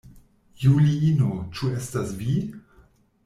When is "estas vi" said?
1.81-2.39